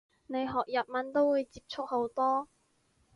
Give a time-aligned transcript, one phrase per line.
[0.25, 2.47] 你學日文都會接觸好多